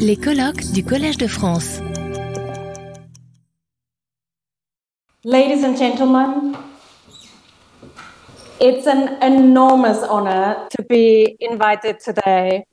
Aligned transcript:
Les 0.00 0.16
colloques 0.16 0.72
du 0.72 0.82
Collège 0.84 1.18
de 1.18 1.28
France. 1.28 1.80
Ladies 5.22 5.62
and 5.62 5.76
gentlemen, 5.78 6.56
it's 8.60 8.88
an 8.88 9.22
enormous 9.22 10.02
honor 10.02 10.66
to 10.70 10.82
be 10.82 11.36
invited 11.38 12.00
today 12.00 12.66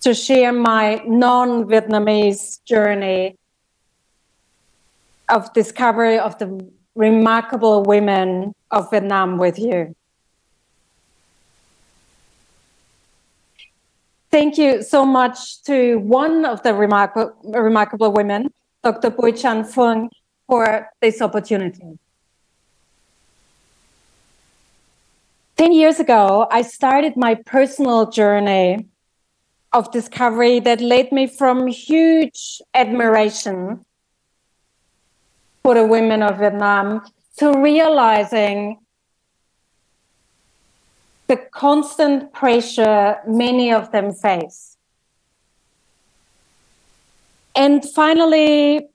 to 0.00 0.14
share 0.14 0.50
my 0.50 1.02
non 1.06 1.66
Vietnamese 1.66 2.64
journey 2.64 3.36
of 5.28 5.52
discovery 5.52 6.18
of 6.18 6.38
the 6.38 6.58
remarkable 6.94 7.82
women 7.82 8.54
of 8.70 8.90
Vietnam 8.90 9.36
with 9.36 9.58
you. 9.58 9.94
Thank 14.30 14.58
you 14.58 14.82
so 14.82 15.04
much 15.04 15.62
to 15.64 15.96
one 15.96 16.44
of 16.44 16.62
the 16.62 16.72
remarkable, 16.72 17.34
remarkable 17.42 18.12
women, 18.12 18.52
Dr. 18.84 19.10
Bui 19.10 19.32
Chan 19.32 19.64
Fung, 19.64 20.08
for 20.46 20.88
this 21.00 21.20
opportunity. 21.20 21.98
10 25.56 25.72
years 25.72 25.98
ago, 25.98 26.46
I 26.50 26.62
started 26.62 27.16
my 27.16 27.34
personal 27.34 28.08
journey 28.10 28.86
of 29.72 29.90
discovery 29.90 30.60
that 30.60 30.80
led 30.80 31.10
me 31.10 31.26
from 31.26 31.66
huge 31.66 32.62
admiration 32.72 33.84
for 35.62 35.74
the 35.74 35.86
women 35.86 36.22
of 36.22 36.38
Vietnam 36.38 37.02
to 37.38 37.60
realizing 37.60 38.78
the 41.30 41.36
constant 41.36 42.32
pressure 42.32 43.16
many 43.24 43.72
of 43.72 43.92
them 43.92 44.12
face. 44.12 44.76
And 47.54 47.88
finally, 47.88 48.88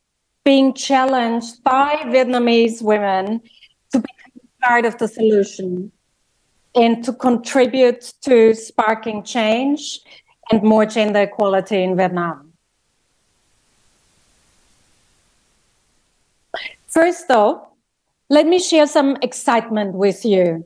being 0.43 0.73
challenged 0.73 1.63
by 1.63 1.95
Vietnamese 2.07 2.81
women 2.81 3.39
to 3.93 3.99
become 3.99 4.49
part 4.61 4.83
of 4.85 4.97
the 4.97 5.07
solution 5.07 5.93
and 6.75 7.05
to 7.05 7.13
contribute 7.13 8.13
to 8.23 8.53
sparking 8.53 9.23
change 9.23 10.01
and 10.51 10.61
more 10.61 10.85
gender 10.85 11.21
equality 11.21 11.81
in 11.83 11.95
Vietnam. 11.95 12.51
First, 16.89 17.29
though, 17.29 17.65
let 18.29 18.45
me 18.45 18.59
share 18.59 18.87
some 18.87 19.15
excitement 19.21 19.93
with 19.93 20.25
you. 20.25 20.65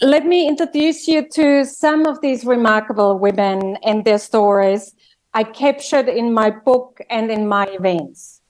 Let 0.00 0.26
me 0.26 0.48
introduce 0.48 1.06
you 1.06 1.28
to 1.30 1.64
some 1.64 2.06
of 2.06 2.20
these 2.20 2.44
remarkable 2.44 3.18
women 3.18 3.76
and 3.84 4.04
their 4.04 4.18
stories 4.18 4.92
I 5.32 5.44
captured 5.44 6.08
in 6.08 6.32
my 6.32 6.50
book 6.50 7.00
and 7.08 7.30
in 7.30 7.46
my 7.46 7.66
events. 7.66 8.40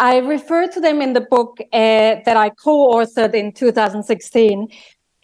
I 0.00 0.18
refer 0.18 0.68
to 0.68 0.80
them 0.80 1.00
in 1.02 1.12
the 1.12 1.20
book 1.20 1.58
uh, 1.60 1.66
that 2.24 2.36
I 2.36 2.50
co 2.50 2.92
authored 2.92 3.34
in 3.34 3.52
2016 3.52 4.68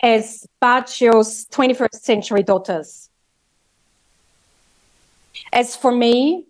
as 0.03 0.47
Bacio's 0.61 1.47
21st 1.47 1.95
Century 1.95 2.42
Daughters. 2.42 3.09
As 5.53 5.77
for 5.77 5.92
me, 5.92 6.47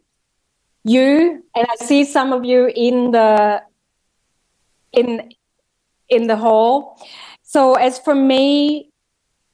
you 0.84 1.42
and 1.54 1.66
I 1.70 1.84
see 1.84 2.04
some 2.04 2.32
of 2.32 2.44
you 2.44 2.66
in 2.66 3.10
the 3.10 3.62
in 4.92 5.30
in 6.08 6.26
the 6.26 6.36
hall. 6.36 6.98
So 7.42 7.74
as 7.74 7.98
for 7.98 8.14
me, 8.14 8.90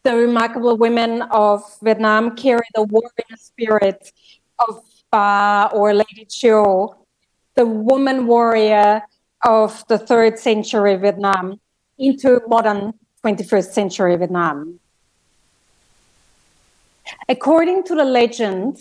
the 0.03 0.17
remarkable 0.17 0.77
women 0.77 1.23
of 1.31 1.63
Vietnam 1.83 2.37
carry 2.37 2.67
the 2.75 2.85
warrior 2.85 3.37
spirit 3.37 4.13
of 4.69 4.83
Ba 5.11 5.71
or 5.73 5.93
Lady 5.93 6.25
Chiu, 6.29 6.95
the 7.55 7.67
woman 7.67 8.27
warrior 8.27 9.03
of 9.45 9.85
the 9.89 9.99
third 9.99 10.39
century 10.39 10.97
Vietnam 10.97 11.61
into 11.99 12.41
modern 12.49 12.95
21st 13.25 13.73
century 13.73 14.17
Vietnam. 14.17 14.81
According 17.29 17.85
to 17.85 17.95
the 17.95 18.05
legend, 18.05 18.79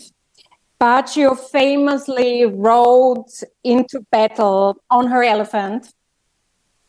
Baccio 0.80 1.36
famously 1.36 2.46
rode 2.46 3.26
into 3.64 4.00
battle 4.10 4.80
on 4.90 5.08
her 5.08 5.22
elephant 5.22 5.92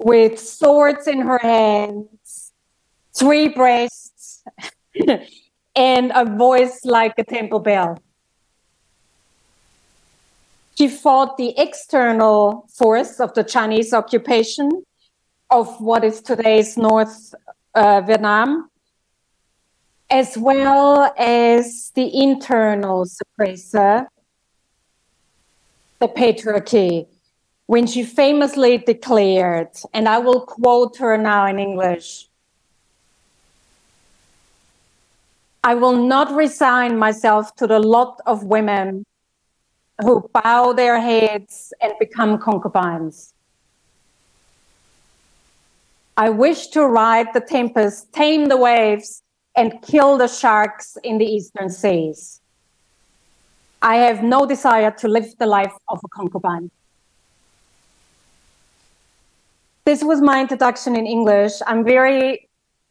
with 0.04 0.40
swords 0.40 1.08
in 1.08 1.20
her 1.20 1.38
hands, 1.38 2.52
three 3.14 3.48
breasts, 3.48 4.44
and 5.76 6.12
a 6.16 6.26
voice 6.26 6.84
like 6.84 7.14
a 7.18 7.24
temple 7.24 7.60
bell. 7.60 7.98
She 10.78 10.88
fought 10.88 11.38
the 11.38 11.54
external 11.58 12.68
force 12.74 13.20
of 13.20 13.34
the 13.36 13.44
Chinese 13.44 13.94
occupation 13.94 14.84
of 15.52 15.80
what 15.80 16.04
is 16.04 16.22
today's 16.22 16.78
North 16.78 17.36
uh, 17.76 18.02
Vietnam, 18.02 18.70
as 20.10 20.38
well 20.38 21.14
as 21.18 21.92
the 21.94 22.10
internal 22.22 23.06
suppressor, 23.06 24.08
the 26.00 26.08
patriarchy, 26.08 27.06
when 27.72 27.88
she 27.88 28.04
famously 28.04 28.78
declared, 28.78 29.70
and 29.94 30.10
I 30.10 30.18
will 30.18 30.42
quote 30.42 30.98
her 30.98 31.18
now 31.18 31.48
in 31.48 31.58
English 31.58 32.28
I 35.64 35.76
will 35.76 35.96
not 35.96 36.36
resign 36.36 36.98
myself 36.98 37.56
to 37.56 37.68
the 37.68 37.80
lot 37.80 38.20
of 38.26 38.44
women 38.44 39.06
who 40.02 40.30
bow 40.34 40.74
their 40.74 41.00
heads 41.00 41.72
and 41.82 41.94
become 41.98 42.40
concubines. 42.40 43.34
I 46.18 46.28
wish 46.30 46.68
to 46.76 46.86
ride 46.86 47.28
the 47.34 47.40
tempest, 47.40 48.12
tame 48.12 48.48
the 48.48 48.58
waves, 48.58 49.24
and 49.56 49.82
kill 49.82 50.18
the 50.18 50.28
sharks 50.28 50.98
in 51.06 51.20
the 51.20 51.26
eastern 51.26 51.70
seas. 51.70 52.42
I 53.82 53.96
have 54.06 54.24
no 54.24 54.46
desire 54.46 54.92
to 54.92 55.08
live 55.08 55.38
the 55.38 55.48
life 55.48 55.76
of 55.88 56.00
a 56.04 56.10
concubine. 56.10 56.70
This 59.84 60.04
was 60.04 60.22
my 60.22 60.42
introduction 60.42 60.96
in 60.96 61.08
English. 61.08 61.54
I'm 61.66 61.84
very 61.84 62.50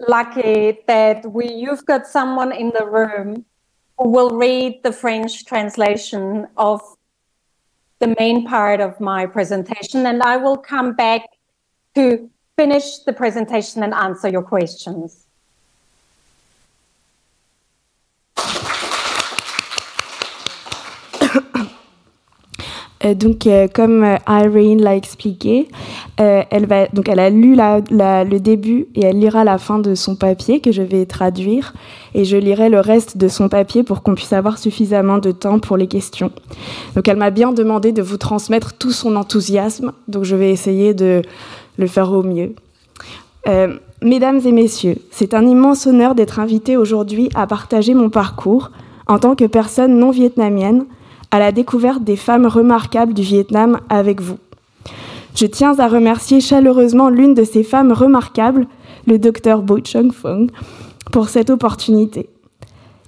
lucky 0.09 0.79
that 0.89 1.31
we 1.31 1.53
you've 1.53 1.87
got 1.87 2.07
someone 2.07 2.53
in 2.53 2.71
the 2.71 2.85
room 2.85 3.45
who 3.97 4.09
will 4.09 4.31
read 4.31 4.81
the 4.83 4.93
French 4.93 5.45
translation 5.45 6.49
of 6.57 6.81
the 8.01 8.15
main 8.19 8.47
part 8.47 8.81
of 8.81 8.99
my 8.99 9.27
presentation 9.27 10.07
and 10.07 10.23
I 10.23 10.37
will 10.39 10.57
come 10.57 10.95
back 10.95 11.23
to 11.95 12.29
finish 12.57 12.99
the 13.01 13.13
presentation 13.13 13.83
and 13.83 13.95
answer 13.95 14.29
your 14.29 14.43
questions. 14.43 15.27
Donc, 23.15 23.47
euh, 23.47 23.67
comme 23.73 24.05
euh, 24.05 24.17
Irene 24.29 24.83
l'a 24.83 24.95
expliqué, 24.95 25.69
elle, 26.19 26.67
va, 26.67 26.87
donc 26.89 27.09
elle 27.09 27.19
a 27.19 27.31
lu 27.31 27.57
le 27.57 28.39
début 28.39 28.89
et 28.95 29.07
elle 29.07 29.19
lira 29.19 29.43
la 29.43 29.57
fin 29.57 29.79
de 29.79 29.95
son 29.95 30.17
papier 30.17 30.61
que 30.61 30.71
je 30.71 30.83
vais 30.83 31.07
traduire 31.07 31.73
et 32.15 32.27
je 32.27 32.37
lirai 32.37 32.69
le 32.69 32.81
reste 32.81 33.17
de 33.17 33.27
son 33.29 33.49
papier 33.49 33.83
pour 33.83 34.03
qu'on 34.03 34.15
puisse 34.15 34.35
avoir 34.35 34.59
suffisamment 34.59 35.17
de 35.17 35.31
temps 35.31 35.59
pour 35.61 35.79
les 35.79 35.87
questions. 35.87 36.31
Donc, 36.95 37.09
elle 37.09 37.17
m'a 37.17 37.31
bien 37.31 37.53
demandé 37.53 37.93
de 37.93 38.03
vous 38.03 38.19
transmettre 38.19 38.75
tout 38.75 38.93
son 38.93 39.17
enthousiasme, 39.17 39.93
donc 40.09 40.25
je 40.25 40.37
vais 40.37 40.51
essayer 40.51 40.93
de 40.93 41.23
le 41.79 41.87
faire 41.87 42.13
au 42.13 42.23
mieux. 42.23 42.55
mesdames 44.03 44.41
et 44.45 44.53
messieurs, 44.53 44.97
c'est 45.11 45.33
un 45.33 45.47
immense 45.47 45.87
honneur 45.87 46.15
d'être 46.15 46.39
invité 46.39 46.77
aujourd'hui 46.77 47.31
à 47.35 47.47
partager 47.47 47.95
mon 47.95 48.11
parcours 48.11 48.71
en 49.07 49.19
tant 49.19 49.35
que 49.35 49.47
personne 49.47 49.99
non 49.99 50.11
vietnamienne 50.11 50.85
à 51.31 51.39
la 51.39 51.53
découverte 51.53 52.03
des 52.03 52.17
femmes 52.17 52.47
remarquables 52.47 53.15
du 53.15 53.23
Vietnam 53.23 53.81
avec 53.89 54.21
vous. 54.21 54.39
Je 55.35 55.47
tiens 55.47 55.79
à 55.79 55.89
remercier 55.89 56.41
chaleureusement 56.41 57.09
l'une 57.09 57.35
de 57.35 57.45
ces 57.45 57.63
femmes 57.63 57.93
remarquables, 57.93 58.67
le 59.07 59.19
docteur 59.19 59.63
Bo 59.63 59.79
Chung 59.85 60.13
Fong, 60.13 60.49
pour 61.13 61.29
cette 61.29 61.51
opportunité. 61.51 62.29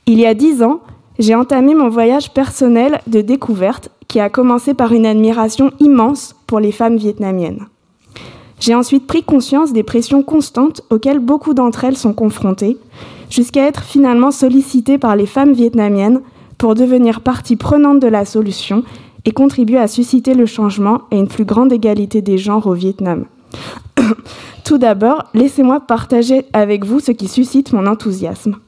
Il 0.07 0.19
y 0.19 0.27
a 0.27 0.35
dix 0.35 0.63
ans, 0.63 0.81
j'ai 1.19 1.35
entamé 1.35 1.75
mon 1.75 1.89
voyage 1.89 2.33
personnel 2.33 3.01
de 3.07 3.21
découverte 3.21 3.91
qui 4.09 4.21
a 4.21 4.31
commencé 4.31 4.75
par 4.75 4.93
une 4.93 5.07
admiration 5.07 5.73
immense 5.81 6.35
pour 6.47 6.61
les 6.61 6.73
femmes 6.73 6.97
vietnamiennes. 6.97 7.67
J'ai 8.61 8.75
ensuite 8.75 9.07
pris 9.07 9.25
conscience 9.25 9.73
des 9.73 9.83
pressions 9.83 10.23
constantes 10.23 10.83
auxquelles 10.91 11.19
beaucoup 11.19 11.55
d'entre 11.55 11.85
elles 11.85 11.97
sont 11.97 12.13
confrontées, 12.13 12.79
jusqu'à 13.29 13.67
être 13.67 13.83
finalement 13.83 14.31
sollicitées 14.31 14.99
par 14.99 15.17
les 15.17 15.27
femmes 15.27 15.53
vietnamiennes 15.53 16.21
pour 16.63 16.77
devenir 16.77 17.23
partie 17.23 17.57
prenante 17.57 17.99
de 17.99 18.07
la 18.07 18.25
solution 18.25 18.85
et 19.25 19.33
contribuer 19.33 19.79
à 19.79 19.89
susciter 19.89 20.33
le 20.33 20.47
changement 20.47 21.01
et 21.11 21.19
une 21.19 21.27
plus 21.27 21.45
grande 21.45 21.73
égalité 21.73 22.23
des 22.23 22.39
genres 22.39 22.69
au 22.69 22.73
Vietnam. 22.73 23.25
Tout 24.65 24.79
d'abord, 24.79 25.25
laissez-moi 25.35 25.81
partager 25.81 26.45
avec 26.53 26.85
vous 26.85 27.01
ce 27.01 27.11
qui 27.11 27.27
suscite 27.27 27.73
mon 27.73 27.89
enthousiasme. 27.89 28.59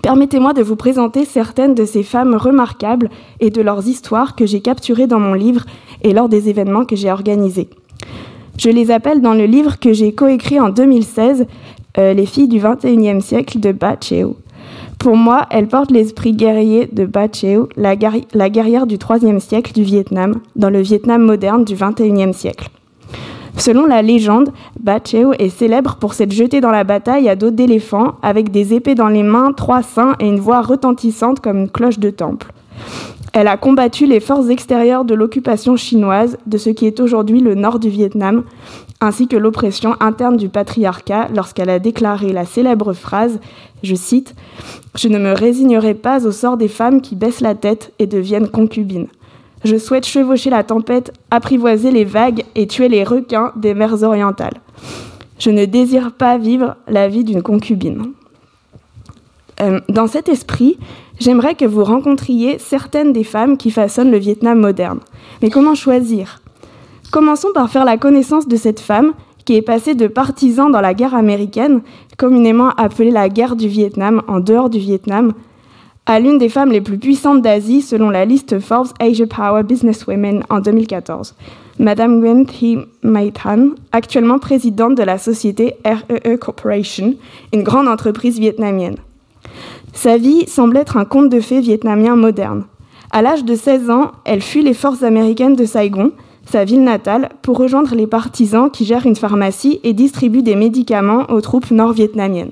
Permettez-moi 0.00 0.54
de 0.54 0.62
vous 0.62 0.76
présenter 0.76 1.26
certaines 1.26 1.74
de 1.74 1.84
ces 1.84 2.04
femmes 2.04 2.36
remarquables 2.36 3.10
et 3.40 3.50
de 3.50 3.60
leurs 3.60 3.86
histoires 3.86 4.34
que 4.34 4.46
j'ai 4.46 4.62
capturées 4.62 5.06
dans 5.06 5.20
mon 5.20 5.34
livre 5.34 5.66
et 6.00 6.14
lors 6.14 6.30
des 6.30 6.48
événements 6.48 6.86
que 6.86 6.96
j'ai 6.96 7.10
organisés. 7.10 7.68
Je 8.56 8.70
les 8.70 8.90
appelle 8.90 9.20
dans 9.20 9.34
le 9.34 9.44
livre 9.44 9.78
que 9.78 9.92
j'ai 9.92 10.14
coécrit 10.14 10.58
en 10.58 10.70
2016, 10.70 11.44
euh, 11.98 12.14
Les 12.14 12.24
filles 12.24 12.48
du 12.48 12.60
21e 12.60 13.20
siècle 13.20 13.60
de 13.60 13.72
Ba 13.72 13.98
Cheo. 14.00 14.38
Pour 15.00 15.16
moi, 15.16 15.46
elles 15.48 15.66
portent 15.66 15.92
l'esprit 15.92 16.34
guerrier 16.34 16.86
de 16.92 17.06
Ba 17.06 17.26
Cheo, 17.32 17.70
la, 17.78 17.96
guerrière 17.96 18.86
du 18.86 18.98
3e 18.98 19.38
siècle 19.38 19.72
du 19.72 19.82
Vietnam, 19.82 20.34
dans 20.56 20.68
le 20.68 20.82
Vietnam 20.82 21.22
moderne 21.22 21.64
du 21.64 21.74
21e 21.74 22.34
siècle. 22.34 22.68
Selon 23.56 23.86
la 23.86 24.02
légende, 24.02 24.50
Bacheo 24.78 25.32
est 25.38 25.48
célèbre 25.48 25.96
pour 25.96 26.12
s'être 26.12 26.32
jeté 26.32 26.60
dans 26.60 26.70
la 26.70 26.84
bataille 26.84 27.30
à 27.30 27.34
dos 27.34 27.50
d'éléphant, 27.50 28.16
avec 28.22 28.50
des 28.50 28.74
épées 28.74 28.94
dans 28.94 29.08
les 29.08 29.22
mains, 29.22 29.52
trois 29.52 29.82
seins 29.82 30.16
et 30.20 30.28
une 30.28 30.38
voix 30.38 30.60
retentissante 30.60 31.40
comme 31.40 31.60
une 31.60 31.70
cloche 31.70 31.98
de 31.98 32.10
temple. 32.10 32.52
Elle 33.32 33.48
a 33.48 33.56
combattu 33.56 34.04
les 34.04 34.20
forces 34.20 34.50
extérieures 34.50 35.06
de 35.06 35.14
l'occupation 35.14 35.76
chinoise 35.76 36.36
de 36.46 36.58
ce 36.58 36.68
qui 36.68 36.86
est 36.86 37.00
aujourd'hui 37.00 37.40
le 37.40 37.54
nord 37.54 37.78
du 37.78 37.88
Vietnam, 37.88 38.44
ainsi 39.00 39.28
que 39.28 39.36
l'oppression 39.36 39.96
interne 40.00 40.36
du 40.36 40.48
patriarcat 40.48 41.28
lorsqu'elle 41.34 41.70
a 41.70 41.78
déclaré 41.78 42.32
la 42.32 42.44
célèbre 42.44 42.92
phrase, 42.92 43.40
je 43.82 43.94
cite, 43.94 44.34
Je 44.94 45.08
ne 45.08 45.18
me 45.18 45.32
résignerai 45.32 45.94
pas 45.94 46.26
au 46.26 46.32
sort 46.32 46.56
des 46.56 46.68
femmes 46.68 47.00
qui 47.00 47.16
baissent 47.16 47.40
la 47.40 47.54
tête 47.54 47.92
et 47.98 48.06
deviennent 48.06 48.48
concubines. 48.48 49.08
Je 49.64 49.76
souhaite 49.76 50.06
chevaucher 50.06 50.50
la 50.50 50.64
tempête, 50.64 51.12
apprivoiser 51.30 51.90
les 51.90 52.04
vagues 52.04 52.44
et 52.54 52.66
tuer 52.66 52.88
les 52.88 53.04
requins 53.04 53.52
des 53.56 53.74
mers 53.74 54.02
orientales. 54.02 54.60
Je 55.38 55.50
ne 55.50 55.64
désire 55.64 56.12
pas 56.12 56.38
vivre 56.38 56.76
la 56.88 57.08
vie 57.08 57.24
d'une 57.24 57.42
concubine. 57.42 58.12
Euh, 59.60 59.80
dans 59.88 60.06
cet 60.06 60.28
esprit, 60.28 60.78
j'aimerais 61.18 61.54
que 61.54 61.66
vous 61.66 61.84
rencontriez 61.84 62.58
certaines 62.58 63.12
des 63.12 63.24
femmes 63.24 63.58
qui 63.58 63.70
façonnent 63.70 64.10
le 64.10 64.18
Vietnam 64.18 64.58
moderne. 64.58 65.00
Mais 65.42 65.50
comment 65.50 65.74
choisir? 65.74 66.39
Commençons 67.10 67.48
par 67.52 67.68
faire 67.68 67.84
la 67.84 67.96
connaissance 67.96 68.46
de 68.46 68.54
cette 68.54 68.78
femme 68.78 69.14
qui 69.44 69.56
est 69.56 69.62
passée 69.62 69.96
de 69.96 70.06
partisan 70.06 70.70
dans 70.70 70.80
la 70.80 70.94
guerre 70.94 71.16
américaine, 71.16 71.80
communément 72.16 72.70
appelée 72.76 73.10
la 73.10 73.28
guerre 73.28 73.56
du 73.56 73.66
Vietnam 73.66 74.22
en 74.28 74.38
dehors 74.38 74.70
du 74.70 74.78
Vietnam, 74.78 75.32
à 76.06 76.20
l'une 76.20 76.38
des 76.38 76.48
femmes 76.48 76.70
les 76.70 76.80
plus 76.80 76.98
puissantes 76.98 77.42
d'Asie 77.42 77.82
selon 77.82 78.10
la 78.10 78.24
liste 78.24 78.60
Forbes 78.60 78.92
Asia 79.00 79.26
Power 79.26 79.64
Business 79.64 80.06
Women 80.06 80.44
en 80.50 80.60
2014, 80.60 81.34
Madame 81.80 82.20
Nguyen 82.20 82.44
Thi 82.44 82.78
Mai 83.02 83.32
Thanh, 83.32 83.70
actuellement 83.90 84.38
présidente 84.38 84.94
de 84.94 85.02
la 85.02 85.18
société 85.18 85.76
REE 85.84 86.34
e 86.34 86.36
Corporation, 86.36 87.14
une 87.52 87.64
grande 87.64 87.88
entreprise 87.88 88.38
vietnamienne. 88.38 88.98
Sa 89.94 90.16
vie 90.16 90.46
semble 90.46 90.76
être 90.76 90.96
un 90.96 91.04
conte 91.04 91.28
de 91.28 91.40
fées 91.40 91.60
vietnamien 91.60 92.14
moderne. 92.14 92.66
À 93.10 93.20
l'âge 93.22 93.44
de 93.44 93.56
16 93.56 93.90
ans, 93.90 94.12
elle 94.24 94.42
fuit 94.42 94.62
les 94.62 94.74
forces 94.74 95.02
américaines 95.02 95.56
de 95.56 95.64
Saigon, 95.64 96.12
sa 96.50 96.64
ville 96.64 96.82
natale, 96.82 97.28
pour 97.42 97.56
rejoindre 97.56 97.94
les 97.94 98.06
partisans 98.06 98.70
qui 98.70 98.84
gèrent 98.84 99.06
une 99.06 99.16
pharmacie 99.16 99.80
et 99.84 99.92
distribuent 99.92 100.42
des 100.42 100.56
médicaments 100.56 101.24
aux 101.30 101.40
troupes 101.40 101.70
nord-vietnamiennes. 101.70 102.50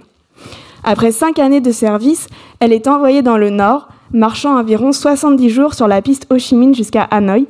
Après 0.84 1.10
cinq 1.10 1.38
années 1.38 1.60
de 1.60 1.72
service, 1.72 2.28
elle 2.60 2.72
est 2.72 2.86
envoyée 2.86 3.22
dans 3.22 3.36
le 3.36 3.50
nord, 3.50 3.88
marchant 4.12 4.56
environ 4.56 4.92
70 4.92 5.50
jours 5.50 5.74
sur 5.74 5.88
la 5.88 6.00
piste 6.00 6.26
Ho 6.30 6.38
Chi 6.38 6.54
Minh 6.54 6.74
jusqu'à 6.74 7.02
Hanoï, 7.02 7.46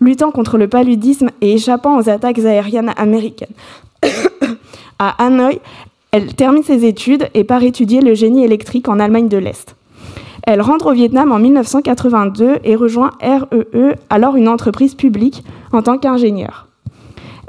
luttant 0.00 0.30
contre 0.30 0.56
le 0.56 0.68
paludisme 0.68 1.30
et 1.40 1.54
échappant 1.54 1.98
aux 1.98 2.08
attaques 2.08 2.38
aériennes 2.38 2.94
américaines. 2.96 3.54
à 4.98 5.22
Hanoï, 5.22 5.60
elle 6.12 6.34
termine 6.34 6.62
ses 6.62 6.84
études 6.86 7.28
et 7.34 7.44
part 7.44 7.62
étudier 7.62 8.00
le 8.00 8.14
génie 8.14 8.44
électrique 8.44 8.88
en 8.88 8.98
Allemagne 8.98 9.28
de 9.28 9.36
l'Est. 9.38 9.76
Elle 10.44 10.62
rentre 10.62 10.86
au 10.86 10.92
Vietnam 10.92 11.32
en 11.32 11.38
1982 11.38 12.58
et 12.64 12.76
rejoint 12.76 13.10
REE, 13.20 13.66
e, 13.74 13.94
alors 14.08 14.36
une 14.36 14.48
entreprise 14.48 14.94
publique, 14.94 15.44
en 15.72 15.82
tant 15.82 15.98
qu'ingénieure. 15.98 16.66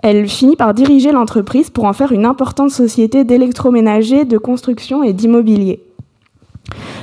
Elle 0.03 0.27
finit 0.27 0.55
par 0.55 0.73
diriger 0.73 1.11
l'entreprise 1.11 1.69
pour 1.69 1.85
en 1.85 1.93
faire 1.93 2.11
une 2.11 2.25
importante 2.25 2.71
société 2.71 3.23
d'électroménager, 3.23 4.25
de 4.25 4.37
construction 4.37 5.03
et 5.03 5.13
d'immobilier. 5.13 5.83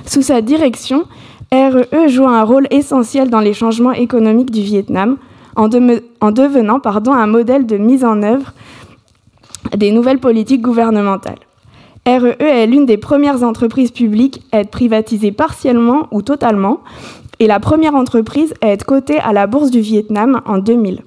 Sous 0.05 0.23
sa 0.23 0.43
direction, 0.43 1.05
REE 1.53 1.89
e 1.93 2.09
joue 2.09 2.27
un 2.27 2.43
rôle 2.43 2.67
essentiel 2.71 3.31
dans 3.31 3.41
les 3.41 3.55
changements 3.55 3.93
économiques 3.93 4.51
du 4.51 4.63
Vietnam, 4.63 5.17
en, 5.57 5.69
devenant 5.69 6.79
pardon, 6.79 7.13
un 7.13 7.27
modèle 7.27 7.67
de 7.67 7.77
mise 7.77 8.05
en 8.05 8.23
œuvre 8.23 8.53
des 9.77 9.91
nouvelles 9.91 10.21
politiques 10.21 10.63
gouvernementales. 10.63 11.48
REE 12.09 12.37
e 12.41 12.43
est 12.43 12.67
l'une 12.67 12.87
des 12.87 12.97
premières 12.97 13.43
entreprises 13.43 13.91
publiques 13.91 14.41
à 14.51 14.61
être 14.61 14.71
privatisée 14.71 15.31
partiellement 15.31 16.09
ou 16.11 16.23
totalement, 16.23 16.81
et 17.39 17.47
la 17.47 17.61
première 17.61 17.95
entreprise 17.95 18.55
à 18.63 18.69
être 18.69 18.87
cotée 18.87 19.19
à 19.19 19.35
la 19.35 19.47
bourse 19.47 19.71
du 19.71 19.81
Vietnam 19.81 20.41
en 20.47 20.59
2000. 20.59 21.03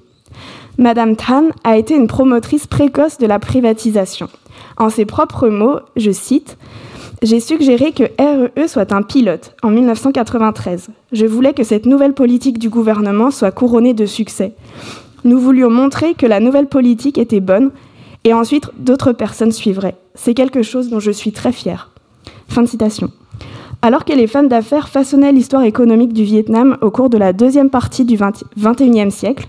Madame 0.78 1.16
Tan 1.16 1.46
a 1.64 1.76
été 1.76 1.96
une 1.96 2.06
promotrice 2.06 2.68
précoce 2.68 3.18
de 3.18 3.26
la 3.26 3.40
privatisation. 3.40 4.28
En 4.76 4.90
ses 4.90 5.04
propres 5.04 5.48
mots, 5.48 5.80
je 5.96 6.12
cite, 6.12 6.56
J'ai 7.22 7.40
suggéré 7.40 7.92
que 7.92 8.04
REE 8.18 8.52
e 8.56 8.68
soit 8.68 8.92
un 8.92 9.02
pilote 9.02 9.54
en 9.62 9.70
1993. 9.70 10.88
Je 11.10 11.26
voulais 11.26 11.52
que 11.52 11.64
cette 11.64 11.86
nouvelle 11.86 12.14
politique 12.14 12.58
du 12.58 12.68
gouvernement 12.68 13.32
soit 13.32 13.50
couronnée 13.50 13.94
de 13.94 14.06
succès. 14.06 14.54
Nous 15.24 15.38
voulions 15.38 15.70
montrer 15.70 16.14
que 16.14 16.26
la 16.26 16.40
nouvelle 16.40 16.68
politique 16.68 17.18
était 17.18 17.40
bonne 17.40 17.70
et 18.24 18.34
ensuite 18.34 18.70
d'autres 18.78 19.12
personnes 19.12 19.52
suivraient. 19.52 19.96
C'est 20.14 20.34
quelque 20.34 20.62
chose 20.62 20.88
dont 20.88 21.00
je 21.00 21.10
suis 21.10 21.32
très 21.32 21.52
fière. 21.52 21.90
Fin 22.48 22.62
de 22.62 22.68
citation. 22.68 23.10
Alors 23.80 24.04
que 24.04 24.12
les 24.12 24.26
femmes 24.26 24.48
d'affaires 24.48 24.88
façonnaient 24.88 25.32
l'histoire 25.32 25.64
économique 25.64 26.12
du 26.12 26.22
Vietnam 26.22 26.78
au 26.82 26.90
cours 26.90 27.10
de 27.10 27.18
la 27.18 27.32
deuxième 27.32 27.70
partie 27.70 28.04
du 28.04 28.16
XXIe 28.16 29.10
siècle, 29.10 29.48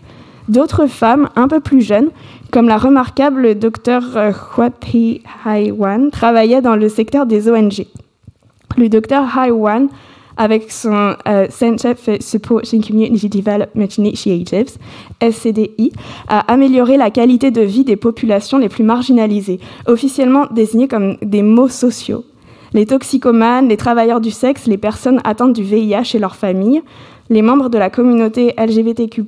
D'autres 0.50 0.88
femmes, 0.88 1.30
un 1.36 1.48
peu 1.48 1.62
plus 1.62 1.82
jeunes, 1.82 2.10
comme 2.52 2.68
la 2.68 2.78
remarquable 2.78 3.58
docteur 3.58 4.04
Hua 4.58 4.70
Thi 4.72 5.22
Hai 5.46 5.72
Wan, 5.72 6.12
travaillaient 6.12 6.62
dans 6.62 6.76
le 6.76 6.90
secteur 6.90 7.26
des 7.26 7.50
ONG. 7.50 7.86
Le 8.78 8.90
docteur 8.90 9.26
Hai 9.38 9.52
Wan, 9.52 9.88
avec 10.38 10.72
son 10.72 11.16
euh, 11.28 11.48
Center 11.50 11.94
for 11.96 12.16
Supporting 12.20 12.84
Community 12.86 13.30
Development 13.30 13.98
Initiatives, 13.98 14.78
SCDI, 15.22 15.92
a 16.28 16.40
amélioré 16.52 16.98
la 16.98 17.12
qualité 17.12 17.52
de 17.52 17.62
vie 17.62 17.84
des 17.84 17.96
populations 17.96 18.58
les 18.58 18.70
plus 18.70 18.84
marginalisées, 18.84 19.60
officiellement 19.88 20.48
désignées 20.52 20.88
comme 20.88 21.18
des 21.22 21.42
maux 21.44 21.70
sociaux. 21.70 22.26
Les 22.74 22.88
toxicomanes, 22.88 23.68
les 23.68 23.78
travailleurs 23.78 24.22
du 24.22 24.32
sexe, 24.32 24.66
les 24.66 24.80
personnes 24.80 25.22
atteintes 25.24 25.54
du 25.54 25.64
VIH 25.64 26.16
et 26.16 26.20
leurs 26.20 26.36
familles, 26.36 26.82
les 27.30 27.42
membres 27.42 27.70
de 27.70 27.78
la 27.78 27.90
communauté 27.90 28.54
LGBTQ, 28.58 29.24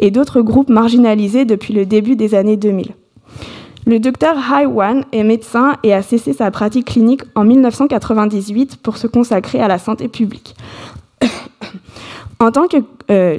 et 0.00 0.10
d'autres 0.10 0.40
groupes 0.40 0.70
marginalisés 0.70 1.44
depuis 1.44 1.74
le 1.74 1.84
début 1.84 2.16
des 2.16 2.34
années 2.34 2.56
2000. 2.56 2.94
Le 3.84 3.98
docteur 3.98 4.36
Hai 4.36 4.64
Wan 4.64 5.04
est 5.10 5.24
médecin 5.24 5.76
et 5.82 5.92
a 5.92 6.02
cessé 6.02 6.32
sa 6.32 6.52
pratique 6.52 6.86
clinique 6.86 7.22
en 7.34 7.44
1998 7.44 8.76
pour 8.76 8.96
se 8.96 9.08
consacrer 9.08 9.60
à 9.60 9.66
la 9.66 9.78
santé 9.78 10.06
publique. 10.06 10.54
en 12.38 12.52
tant 12.52 12.68
que, 12.68 12.76
euh, 13.10 13.36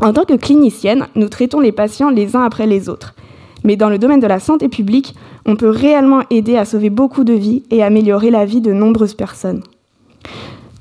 en 0.00 0.12
tant 0.12 0.24
que 0.24 0.34
clinicienne, 0.34 1.08
nous 1.16 1.28
traitons 1.28 1.58
les 1.58 1.72
patients 1.72 2.10
les 2.10 2.36
uns 2.36 2.44
après 2.44 2.68
les 2.68 2.88
autres. 2.88 3.16
Mais 3.64 3.74
dans 3.74 3.88
le 3.88 3.98
domaine 3.98 4.20
de 4.20 4.28
la 4.28 4.38
santé 4.38 4.68
publique, 4.68 5.16
on 5.44 5.56
peut 5.56 5.70
réellement 5.70 6.22
aider 6.30 6.56
à 6.56 6.64
sauver 6.64 6.90
beaucoup 6.90 7.24
de 7.24 7.32
vies 7.32 7.64
et 7.70 7.82
améliorer 7.82 8.30
la 8.30 8.44
vie 8.44 8.60
de 8.60 8.72
nombreuses 8.72 9.14
personnes. 9.14 9.64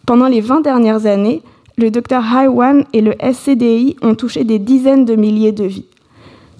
Pendant 0.05 0.27
les 0.27 0.41
20 0.41 0.61
dernières 0.61 1.07
années, 1.07 1.41
le 1.77 1.89
Dr 1.89 2.21
Haiwan 2.21 2.85
et 2.93 3.01
le 3.01 3.15
SCDI 3.19 3.95
ont 4.03 4.13
touché 4.13 4.43
des 4.43 4.59
dizaines 4.59 5.05
de 5.05 5.15
milliers 5.15 5.51
de 5.51 5.65
vies. 5.65 5.87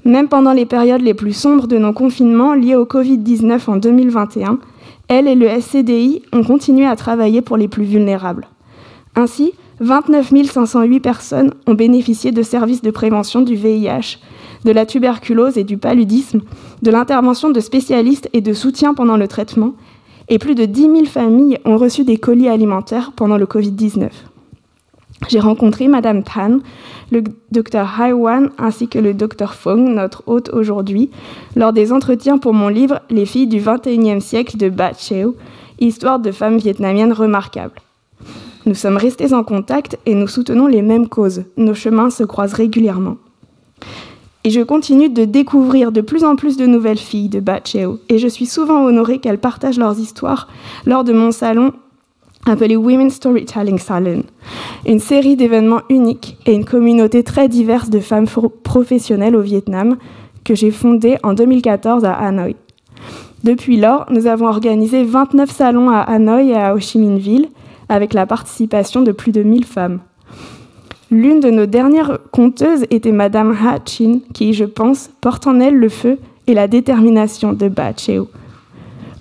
Même 0.06 0.28
pendant 0.28 0.54
les 0.54 0.68
périodes 0.68 1.02
les 1.02 1.16
plus 1.16 1.34
sombres 1.34 1.66
de 1.66 1.80
nos 1.80 1.92
confinements 1.92 2.54
liés 2.54 2.76
au 2.76 2.86
Covid-19 2.86 3.60
en 3.68 3.78
2021, 3.78 4.60
elle 5.08 5.28
et 5.28 5.34
le 5.34 5.48
SCDI 5.48 6.22
ont 6.32 6.44
continué 6.44 6.86
à 6.86 6.96
travailler 6.96 7.42
pour 7.42 7.58
les 7.58 7.68
plus 7.68 7.86
vulnérables. 7.86 8.48
Ainsi, 9.16 9.54
29 9.80 10.32
508 10.46 11.00
personnes 11.00 11.54
ont 11.66 11.74
bénéficié 11.74 12.32
de 12.32 12.44
services 12.44 12.84
de 12.84 12.92
prévention 12.92 13.42
du 13.42 13.56
VIH, 13.56 14.20
de 14.64 14.72
la 14.72 14.86
tuberculose 14.86 15.58
et 15.58 15.64
du 15.64 15.78
paludisme, 15.78 16.42
de 16.84 16.92
l'intervention 16.92 17.50
de 17.50 17.60
spécialistes 17.60 18.30
et 18.34 18.42
de 18.42 18.54
soutien 18.54 18.94
pendant 18.94 19.18
le 19.18 19.28
traitement, 19.28 19.74
et 20.30 20.38
plus 20.38 20.56
de 20.56 20.66
10 20.66 20.82
000 20.82 21.06
familles 21.06 21.58
ont 21.66 21.78
reçu 21.78 22.04
des 22.04 22.18
colis 22.18 22.50
alimentaires 22.50 23.12
pendant 23.16 23.38
le 23.38 23.46
Covid-19. 23.46 24.10
J'ai 25.28 25.40
rencontré 25.40 25.88
Madame 25.88 26.24
Tan, 26.24 26.60
le 27.12 27.24
docteur 27.52 28.00
Haiwan 28.00 28.50
ainsi 28.58 28.88
que 28.88 29.00
le 29.00 29.14
docteur 29.14 29.56
Fong, 29.56 29.78
notre 29.78 30.24
hôte 30.28 30.50
aujourd'hui, 30.50 31.10
lors 31.56 31.74
des 31.74 31.92
entretiens 31.92 32.38
pour 32.38 32.54
mon 32.54 32.68
livre 32.68 33.02
Les 33.10 33.26
filles 33.26 33.48
du 33.48 33.60
XXIe 33.60 34.22
siècle 34.22 34.58
de 34.58 34.70
Ba 34.70 34.92
Cheo, 34.94 35.36
histoire 35.80 36.20
de 36.20 36.32
femmes 36.32 36.58
vietnamiennes 36.58 37.14
remarquables. 37.14 37.82
Nous 38.66 38.76
sommes 38.76 38.98
restés 38.98 39.34
en 39.34 39.44
contact 39.44 39.98
et 40.06 40.16
nous 40.16 40.28
soutenons 40.28 40.68
les 40.68 40.82
mêmes 40.82 41.08
causes. 41.08 41.44
Nos 41.58 41.76
chemins 41.76 42.10
se 42.10 42.24
croisent 42.24 42.56
régulièrement. 42.56 43.18
Et 44.44 44.52
je 44.52 44.62
continue 44.62 45.10
de 45.10 45.26
découvrir 45.26 45.92
de 45.92 46.02
plus 46.02 46.24
en 46.24 46.36
plus 46.36 46.56
de 46.56 46.68
nouvelles 46.68 47.00
filles 47.00 47.30
de 47.30 47.40
Bacheo. 47.40 48.00
Et 48.10 48.20
je 48.20 48.28
suis 48.28 48.46
souvent 48.46 48.84
honorée 48.84 49.20
qu'elles 49.20 49.40
partagent 49.40 49.80
leurs 49.80 50.00
histoires 50.00 50.48
lors 50.86 51.04
de 51.04 51.14
mon 51.14 51.32
salon 51.32 51.74
appelé 52.46 52.76
Women's 52.76 53.16
Storytelling 53.16 53.80
Salon. 53.80 54.24
Une 54.86 55.00
série 55.00 55.36
d'événements 55.36 55.82
uniques 55.90 56.38
et 56.46 56.54
une 56.54 56.66
communauté 56.66 57.24
très 57.24 57.50
diverse 57.50 57.90
de 57.90 58.00
femmes 58.00 58.28
professionnelles 58.64 59.36
au 59.36 59.42
Vietnam 59.42 59.98
que 60.44 60.56
j'ai 60.56 60.72
fondée 60.72 61.18
en 61.24 61.34
2014 61.34 62.06
à 62.06 62.14
Hanoi. 62.14 62.56
Depuis 63.44 63.78
lors, 63.78 64.06
nous 64.10 64.28
avons 64.28 64.48
organisé 64.48 65.04
29 65.04 65.52
salons 65.52 65.90
à 65.90 66.00
Hanoï 66.00 66.50
et 66.50 66.56
à 66.56 66.74
Ho 66.74 66.80
Chi 66.80 66.98
Minh 66.98 67.18
Ville 67.18 67.50
avec 67.90 68.14
la 68.14 68.26
participation 68.26 69.02
de 69.02 69.12
plus 69.12 69.32
de 69.32 69.44
1000 69.44 69.66
femmes. 69.66 70.00
L'une 71.12 71.40
de 71.40 71.52
nos 71.52 71.68
dernières 71.68 72.18
conteuses 72.32 72.86
était 72.90 73.12
Madame 73.12 73.52
Ha 73.52 73.78
Chin, 73.86 74.22
qui, 74.34 74.54
je 74.54 74.66
pense, 74.66 75.12
porte 75.22 75.46
en 75.46 75.60
elle 75.60 75.76
le 75.76 75.90
feu 75.90 76.18
et 76.48 76.56
la 76.56 76.68
détermination 76.68 77.54
de 77.54 77.68
Ba 77.68 77.92
Cheo. 77.96 78.28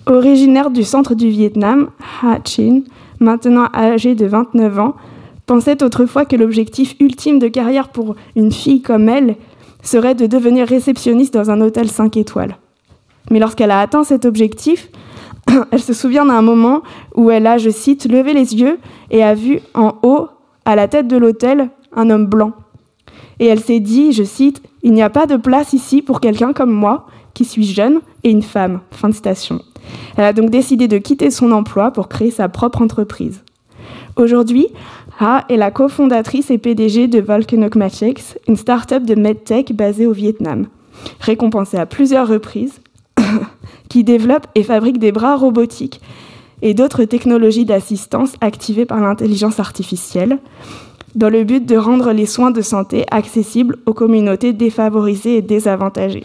Originaire 0.06 0.70
du 0.70 0.82
centre 0.82 1.14
du 1.14 1.28
Vietnam, 1.28 1.90
Ha 2.22 2.38
Chin, 2.44 2.80
maintenant 3.20 3.68
âgée 3.74 4.14
de 4.14 4.26
29 4.26 4.78
ans, 4.78 4.94
pensait 5.46 5.82
autrefois 5.82 6.24
que 6.24 6.36
l'objectif 6.36 6.96
ultime 7.00 7.38
de 7.38 7.48
carrière 7.48 7.88
pour 7.88 8.16
une 8.36 8.52
fille 8.52 8.82
comme 8.82 9.08
elle 9.08 9.36
serait 9.82 10.14
de 10.14 10.26
devenir 10.26 10.66
réceptionniste 10.66 11.34
dans 11.34 11.50
un 11.50 11.60
hôtel 11.60 11.90
5 11.90 12.16
étoiles. 12.16 12.56
Mais 13.30 13.38
lorsqu'elle 13.38 13.70
a 13.70 13.80
atteint 13.80 14.04
cet 14.04 14.24
objectif, 14.24 14.88
elle 15.70 15.82
se 15.82 15.92
souvient 15.92 16.26
d'un 16.26 16.42
moment 16.42 16.82
où 17.14 17.30
elle 17.30 17.46
a, 17.46 17.58
je 17.58 17.70
cite, 17.70 18.06
levé 18.06 18.32
les 18.32 18.54
yeux 18.54 18.78
et 19.10 19.22
a 19.22 19.34
vu 19.34 19.60
en 19.74 19.94
haut, 20.02 20.28
à 20.64 20.76
la 20.76 20.88
tête 20.88 21.08
de 21.08 21.16
l'hôtel, 21.16 21.68
un 21.94 22.08
homme 22.10 22.26
blanc. 22.26 22.52
Et 23.38 23.46
elle 23.46 23.60
s'est 23.60 23.80
dit, 23.80 24.12
je 24.12 24.24
cite, 24.24 24.62
Il 24.82 24.92
n'y 24.92 25.02
a 25.02 25.10
pas 25.10 25.26
de 25.26 25.36
place 25.36 25.72
ici 25.72 26.02
pour 26.02 26.20
quelqu'un 26.20 26.52
comme 26.52 26.72
moi, 26.72 27.06
qui 27.34 27.44
suis 27.44 27.64
jeune 27.64 28.00
et 28.22 28.30
une 28.30 28.42
femme. 28.42 28.80
Fin 28.90 29.08
de 29.08 29.14
citation. 29.14 29.60
Elle 30.16 30.24
a 30.24 30.32
donc 30.32 30.50
décidé 30.50 30.88
de 30.88 30.98
quitter 30.98 31.30
son 31.30 31.52
emploi 31.52 31.90
pour 31.90 32.08
créer 32.08 32.30
sa 32.30 32.48
propre 32.48 32.80
entreprise. 32.80 33.42
Aujourd'hui, 34.16 34.68
Ha 35.20 35.44
est 35.48 35.56
la 35.56 35.70
cofondatrice 35.70 36.50
et 36.50 36.58
PDG 36.58 37.06
de 37.08 37.20
Volcanogmatics, 37.20 38.38
une 38.48 38.56
start-up 38.56 39.04
de 39.04 39.14
medtech 39.14 39.72
basée 39.72 40.06
au 40.06 40.12
Vietnam, 40.12 40.66
récompensée 41.20 41.76
à 41.76 41.86
plusieurs 41.86 42.26
reprises, 42.26 42.80
qui 43.88 44.02
développe 44.02 44.46
et 44.54 44.64
fabrique 44.64 44.98
des 44.98 45.12
bras 45.12 45.36
robotiques 45.36 46.00
et 46.62 46.74
d'autres 46.74 47.04
technologies 47.04 47.64
d'assistance 47.64 48.34
activées 48.40 48.86
par 48.86 49.00
l'intelligence 49.00 49.60
artificielle, 49.60 50.38
dans 51.14 51.28
le 51.28 51.44
but 51.44 51.64
de 51.64 51.76
rendre 51.76 52.12
les 52.12 52.26
soins 52.26 52.50
de 52.50 52.62
santé 52.62 53.04
accessibles 53.10 53.76
aux 53.86 53.94
communautés 53.94 54.52
défavorisées 54.52 55.36
et 55.36 55.42
désavantagées. 55.42 56.24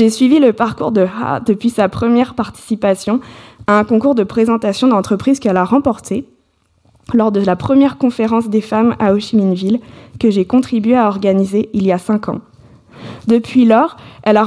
J'ai 0.00 0.08
suivi 0.08 0.38
le 0.38 0.54
parcours 0.54 0.92
de 0.92 1.02
Ha 1.02 1.40
depuis 1.40 1.68
sa 1.68 1.90
première 1.90 2.32
participation 2.32 3.20
à 3.66 3.78
un 3.78 3.84
concours 3.84 4.14
de 4.14 4.24
présentation 4.24 4.88
d'entreprise 4.88 5.38
qu'elle 5.40 5.58
a 5.58 5.64
remporté 5.66 6.24
lors 7.12 7.30
de 7.30 7.40
la 7.40 7.54
première 7.54 7.98
conférence 7.98 8.48
des 8.48 8.62
femmes 8.62 8.96
à 8.98 9.12
Ho 9.12 9.18
Chi 9.18 9.36
Minh 9.36 9.52
Ville 9.52 9.78
que 10.18 10.30
j'ai 10.30 10.46
contribué 10.46 10.96
à 10.96 11.06
organiser 11.06 11.68
il 11.74 11.84
y 11.84 11.92
a 11.92 11.98
cinq 11.98 12.30
ans. 12.30 12.40
Depuis 13.26 13.66
lors, 13.66 13.98
elle 14.22 14.38
a 14.38 14.44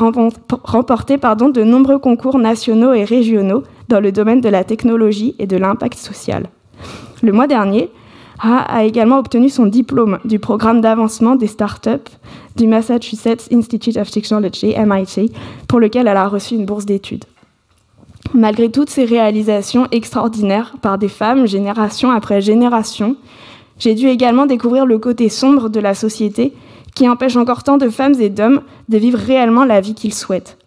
remporté 0.63 1.19
pardon, 1.19 1.50
de 1.50 1.63
nombreux 1.63 2.00
concours 2.00 2.39
nationaux 2.39 2.93
et 2.93 3.03
régionaux 3.03 3.62
dans 3.89 4.00
le 4.00 4.12
domaine 4.12 4.41
de 4.41 4.50
la 4.50 4.63
technologie 4.63 5.36
et 5.38 5.45
de 5.45 5.57
l'impact 5.57 6.00
social. 6.00 6.48
Le 7.22 7.31
mois 7.31 7.45
dernier, 7.45 7.91
Ha 8.40 8.60
a 8.60 8.84
également 8.84 9.20
obtenu 9.20 9.50
son 9.50 9.66
diplôme 9.66 10.20
du 10.25 10.40
programme 10.40 10.82
d'avancement 10.82 11.36
des 11.36 11.48
startups 11.48 12.12
du 12.56 12.68
Massachusetts 12.68 13.48
Institute 13.52 13.98
of 13.98 14.12
Technology, 14.12 14.74
MIT, 14.78 15.32
pour 15.68 15.80
lequel 15.80 16.08
elle 16.08 16.18
a 16.18 16.28
reçu 16.28 16.56
une 16.56 16.66
bourse 16.66 16.86
d'études. 16.86 17.25
Malgré 18.34 18.72
toutes 18.72 18.90
ces 18.90 19.06
réalisations 19.06 19.88
extraordinaires 19.92 20.75
par 20.82 20.98
des 20.98 21.08
femmes, 21.08 21.46
génération 21.46 22.10
après 22.10 22.42
génération, 22.42 23.16
j'ai 23.78 23.96
dû 23.96 24.08
également 24.08 24.46
découvrir 24.46 24.86
le 24.86 24.98
côté 24.98 25.30
sombre 25.30 25.70
de 25.70 25.80
la 25.80 25.94
société 25.94 26.54
qui 26.96 27.08
empêche 27.10 27.36
encore 27.36 27.63
tant 27.63 27.78
de 27.78 27.90
femmes 27.90 28.16
et 28.20 28.30
d'hommes 28.30 28.62
de 28.90 28.98
vivre 28.98 29.20
réellement 29.20 29.66
la 29.66 29.82
vie 29.82 29.94
qu'ils 29.94 30.13
souhaitent. 30.13 30.58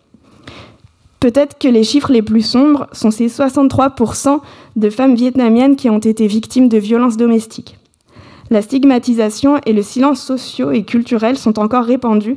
Peut-être 1.21 1.59
que 1.59 1.69
les 1.69 1.85
chiffres 1.85 2.13
les 2.13 2.23
plus 2.23 2.43
sombres 2.43 2.87
sont 2.93 3.11
ces 3.11 3.29
63% 3.29 4.41
de 4.77 4.91
femmes 4.91 5.15
vietnamiennes 5.15 5.77
qui 5.77 5.89
ont 5.89 5.99
été 5.99 6.27
victimes 6.27 6.69
de 6.69 6.79
violences 6.79 7.17
domestiques. 7.17 7.79
La 8.51 8.63
stigmatisation 8.63 9.61
et 9.67 9.73
le 9.73 9.83
silence 9.83 10.23
socio 10.23 10.71
et 10.71 10.85
culturel 10.85 11.37
sont 11.37 11.59
encore 11.59 11.85
répandus, 11.85 12.37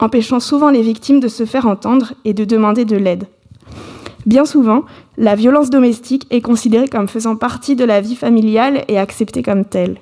empêchant 0.00 0.40
souvent 0.40 0.70
les 0.70 0.82
victimes 0.82 1.20
de 1.20 1.28
se 1.28 1.44
faire 1.44 1.66
entendre 1.66 2.14
et 2.24 2.34
de 2.34 2.44
demander 2.44 2.84
de 2.84 2.96
l'aide. 2.96 3.26
Bien 4.24 4.44
souvent, 4.44 4.84
la 5.16 5.36
violence 5.36 5.70
domestique 5.70 6.26
est 6.30 6.40
considérée 6.40 6.88
comme 6.88 7.06
faisant 7.06 7.36
partie 7.36 7.76
de 7.76 7.84
la 7.84 8.00
vie 8.00 8.16
familiale 8.16 8.84
et 8.88 8.98
acceptée 8.98 9.42
comme 9.42 9.64
telle. 9.64 10.00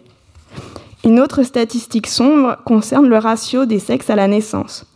Une 1.04 1.20
autre 1.20 1.42
statistique 1.42 2.06
sombre 2.06 2.56
concerne 2.64 3.06
le 3.06 3.18
ratio 3.18 3.66
des 3.66 3.78
sexes 3.78 4.08
à 4.08 4.16
la 4.16 4.26
naissance. 4.26 4.86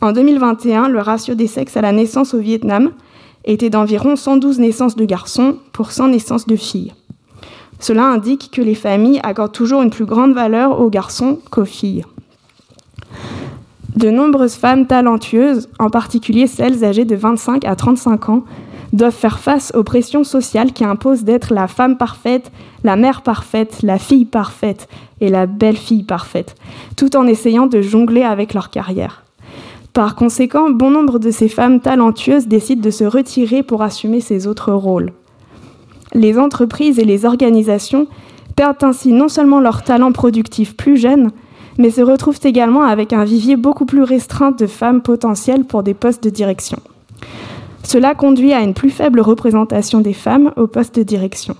En 0.00 0.12
2021, 0.12 0.88
le 0.88 1.00
ratio 1.00 1.34
des 1.34 1.48
sexes 1.48 1.76
à 1.76 1.80
la 1.80 1.90
naissance 1.90 2.32
au 2.32 2.38
Vietnam 2.38 2.92
était 3.44 3.70
d'environ 3.70 4.14
112 4.14 4.60
naissances 4.60 4.94
de 4.94 5.04
garçons 5.04 5.56
pour 5.72 5.90
100 5.90 6.08
naissances 6.08 6.46
de 6.46 6.54
filles. 6.54 6.94
Cela 7.80 8.04
indique 8.04 8.50
que 8.52 8.62
les 8.62 8.76
familles 8.76 9.20
accordent 9.24 9.52
toujours 9.52 9.82
une 9.82 9.90
plus 9.90 10.04
grande 10.04 10.34
valeur 10.34 10.80
aux 10.80 10.90
garçons 10.90 11.40
qu'aux 11.50 11.64
filles. 11.64 12.04
De 13.96 14.10
nombreuses 14.10 14.54
femmes 14.54 14.86
talentueuses, 14.86 15.68
en 15.80 15.90
particulier 15.90 16.46
celles 16.46 16.84
âgées 16.84 17.04
de 17.04 17.16
25 17.16 17.64
à 17.64 17.74
35 17.74 18.28
ans, 18.28 18.44
doivent 18.92 19.12
faire 19.12 19.40
face 19.40 19.72
aux 19.74 19.82
pressions 19.82 20.22
sociales 20.22 20.72
qui 20.72 20.84
imposent 20.84 21.24
d'être 21.24 21.52
la 21.52 21.66
femme 21.66 21.96
parfaite, 21.96 22.52
la 22.84 22.94
mère 22.94 23.22
parfaite, 23.22 23.80
la 23.82 23.98
fille 23.98 24.24
parfaite 24.24 24.88
et 25.20 25.28
la 25.28 25.46
belle-fille 25.46 26.04
parfaite, 26.04 26.54
tout 26.96 27.16
en 27.16 27.26
essayant 27.26 27.66
de 27.66 27.82
jongler 27.82 28.22
avec 28.22 28.54
leur 28.54 28.70
carrière. 28.70 29.24
Par 29.98 30.14
conséquent, 30.14 30.70
bon 30.70 30.92
nombre 30.92 31.18
de 31.18 31.32
ces 31.32 31.48
femmes 31.48 31.80
talentueuses 31.80 32.46
décident 32.46 32.82
de 32.82 32.90
se 32.90 33.02
retirer 33.02 33.64
pour 33.64 33.82
assumer 33.82 34.20
ces 34.20 34.46
autres 34.46 34.72
rôles. 34.72 35.10
Les 36.14 36.38
entreprises 36.38 37.00
et 37.00 37.04
les 37.04 37.24
organisations 37.24 38.06
perdent 38.54 38.84
ainsi 38.84 39.12
non 39.12 39.26
seulement 39.26 39.58
leur 39.58 39.82
talent 39.82 40.12
productif 40.12 40.76
plus 40.76 40.98
jeunes, 40.98 41.32
mais 41.78 41.90
se 41.90 42.00
retrouvent 42.00 42.38
également 42.44 42.82
avec 42.82 43.12
un 43.12 43.24
vivier 43.24 43.56
beaucoup 43.56 43.86
plus 43.86 44.04
restreint 44.04 44.52
de 44.52 44.68
femmes 44.68 45.02
potentielles 45.02 45.64
pour 45.64 45.82
des 45.82 45.94
postes 45.94 46.22
de 46.22 46.30
direction. 46.30 46.78
Cela 47.82 48.14
conduit 48.14 48.52
à 48.52 48.60
une 48.60 48.74
plus 48.74 48.90
faible 48.90 49.18
représentation 49.18 50.00
des 50.00 50.12
femmes 50.12 50.52
aux 50.54 50.68
postes 50.68 50.94
de 50.94 51.02
direction. 51.02 51.56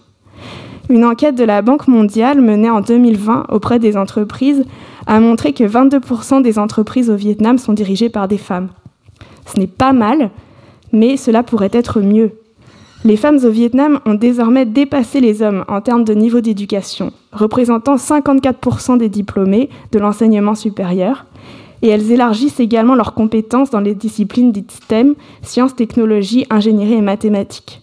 Une 0.90 1.04
enquête 1.04 1.34
de 1.34 1.42
la 1.44 1.60
Banque 1.60 1.88
mondiale 1.88 2.40
menée 2.40 2.70
en 2.70 2.82
2020 2.82 3.46
auprès 3.48 3.80
des 3.80 3.96
entreprises 3.96 4.64
a 5.08 5.20
montré 5.20 5.54
que 5.54 5.64
22% 5.64 6.42
des 6.42 6.58
entreprises 6.58 7.10
au 7.10 7.16
Vietnam 7.16 7.58
sont 7.58 7.72
dirigées 7.72 8.10
par 8.10 8.28
des 8.28 8.38
femmes. 8.38 8.68
Ce 9.46 9.58
n'est 9.58 9.66
pas 9.66 9.94
mal, 9.94 10.30
mais 10.92 11.16
cela 11.16 11.42
pourrait 11.42 11.70
être 11.72 12.00
mieux. 12.00 12.32
Les 13.04 13.16
femmes 13.16 13.38
au 13.42 13.50
Vietnam 13.50 14.00
ont 14.04 14.14
désormais 14.14 14.66
dépassé 14.66 15.20
les 15.20 15.40
hommes 15.40 15.64
en 15.66 15.80
termes 15.80 16.04
de 16.04 16.12
niveau 16.12 16.40
d'éducation, 16.40 17.12
représentant 17.32 17.96
54% 17.96 18.98
des 18.98 19.08
diplômés 19.08 19.70
de 19.92 19.98
l'enseignement 19.98 20.54
supérieur, 20.54 21.24
et 21.80 21.88
elles 21.88 22.12
élargissent 22.12 22.60
également 22.60 22.94
leurs 22.94 23.14
compétences 23.14 23.70
dans 23.70 23.80
les 23.80 23.94
disciplines 23.94 24.52
dites 24.52 24.72
STEM, 24.72 25.14
sciences, 25.42 25.74
technologies, 25.74 26.44
ingénierie 26.50 26.94
et 26.94 27.00
mathématiques. 27.02 27.80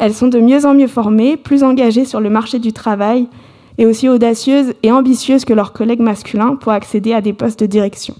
Elles 0.00 0.12
sont 0.12 0.28
de 0.28 0.40
mieux 0.40 0.66
en 0.66 0.74
mieux 0.74 0.88
formées, 0.88 1.36
plus 1.36 1.62
engagées 1.62 2.04
sur 2.04 2.20
le 2.20 2.28
marché 2.28 2.58
du 2.58 2.72
travail 2.72 3.28
et 3.78 3.86
aussi 3.86 4.08
audacieuses 4.08 4.74
et 4.82 4.92
ambitieuses 4.92 5.44
que 5.44 5.52
leurs 5.52 5.72
collègues 5.72 6.00
masculins 6.00 6.56
pour 6.56 6.72
accéder 6.72 7.12
à 7.12 7.20
des 7.20 7.32
postes 7.32 7.60
de 7.60 7.66
direction. 7.66 8.14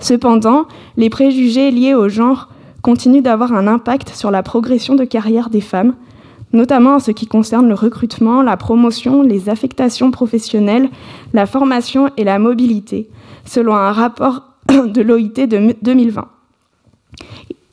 Cependant, 0.00 0.66
les 0.96 1.10
préjugés 1.10 1.70
liés 1.70 1.94
au 1.94 2.08
genre 2.08 2.48
continuent 2.82 3.22
d'avoir 3.22 3.52
un 3.52 3.66
impact 3.66 4.10
sur 4.10 4.30
la 4.30 4.42
progression 4.42 4.94
de 4.94 5.04
carrière 5.04 5.50
des 5.50 5.60
femmes, 5.60 5.94
notamment 6.52 6.94
en 6.94 6.98
ce 7.00 7.10
qui 7.10 7.26
concerne 7.26 7.68
le 7.68 7.74
recrutement, 7.74 8.42
la 8.42 8.56
promotion, 8.56 9.22
les 9.22 9.48
affectations 9.48 10.10
professionnelles, 10.10 10.88
la 11.34 11.46
formation 11.46 12.10
et 12.16 12.24
la 12.24 12.38
mobilité, 12.38 13.08
selon 13.44 13.74
un 13.74 13.92
rapport 13.92 14.44
de 14.68 15.02
l'OIT 15.02 15.46
de 15.46 15.74
2020. 15.82 16.28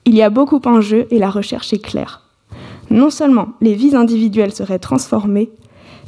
Il 0.05 0.15
y 0.15 0.21
a 0.21 0.29
beaucoup 0.29 0.61
en 0.65 0.81
jeu 0.81 1.07
et 1.11 1.19
la 1.19 1.29
recherche 1.29 1.73
est 1.73 1.83
claire. 1.83 2.21
Non 2.89 3.09
seulement 3.09 3.49
les 3.61 3.73
vies 3.73 3.95
individuelles 3.95 4.53
seraient 4.53 4.79
transformées, 4.79 5.49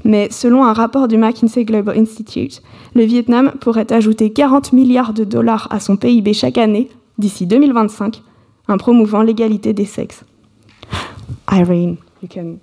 mais 0.04 0.30
selon 0.32 0.63
un 0.63 0.74
rapport 0.74 1.08
du 1.08 1.18
McKinsey 1.18 1.66
Global 1.66 1.98
Institute, 1.98 2.62
le 2.96 3.04
Vietnam 3.04 3.51
pourrait 3.60 3.92
ajouter 3.92 4.32
40 4.32 4.74
milliards 4.74 5.13
de 5.13 5.24
dollars 5.24 5.68
à 5.72 5.80
son 5.80 5.98
PIB 5.98 6.34
chaque 6.34 6.58
année 6.58 6.89
d'ici 7.18 7.46
2025 7.48 8.22
en 8.68 8.77
promouvant 8.77 9.22
l'égalité 9.22 9.74
des 9.74 9.86
sexes. 9.86 10.24
Irene, 11.51 11.98
you 12.22 12.30
can. 12.30 12.58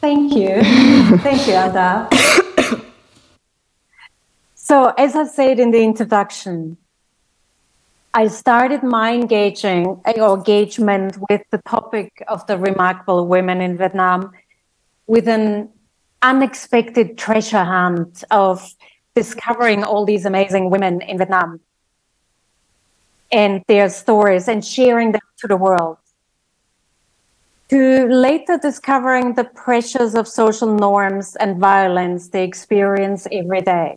Thank 0.00 0.34
you. 0.34 0.62
Thank 1.22 1.46
you, 1.46 1.54
Ada. 1.54 2.08
So 4.66 4.94
as 4.96 5.14
I 5.14 5.24
said 5.24 5.60
in 5.60 5.72
the 5.72 5.82
introduction, 5.82 6.78
I 8.14 8.28
started 8.28 8.82
my 8.82 9.12
engaging 9.12 10.00
or 10.06 10.38
engagement 10.38 11.18
with 11.28 11.42
the 11.50 11.58
topic 11.68 12.24
of 12.28 12.46
the 12.46 12.56
remarkable 12.56 13.26
women 13.26 13.60
in 13.60 13.76
Vietnam 13.76 14.32
with 15.06 15.28
an 15.28 15.68
unexpected 16.22 17.18
treasure 17.18 17.64
hunt 17.64 18.24
of 18.30 18.74
discovering 19.14 19.84
all 19.84 20.04
these 20.04 20.24
amazing 20.24 20.70
women 20.70 21.00
in 21.02 21.18
Vietnam 21.18 21.60
and 23.30 23.62
their 23.68 23.88
stories 23.88 24.48
and 24.48 24.64
sharing 24.64 25.12
them 25.12 25.20
to 25.38 25.46
the 25.46 25.56
world. 25.56 25.98
To 27.70 28.06
later 28.06 28.58
discovering 28.58 29.34
the 29.34 29.44
pressures 29.44 30.14
of 30.14 30.28
social 30.28 30.74
norms 30.74 31.34
and 31.36 31.58
violence 31.58 32.28
they 32.28 32.44
experience 32.44 33.26
every 33.32 33.62
day, 33.62 33.96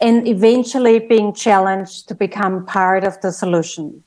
and 0.00 0.26
eventually 0.26 0.98
being 0.98 1.32
challenged 1.34 2.08
to 2.08 2.14
become 2.14 2.66
part 2.66 3.04
of 3.04 3.20
the 3.20 3.30
solution. 3.30 4.02